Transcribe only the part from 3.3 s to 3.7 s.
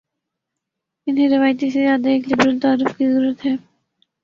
ہے۔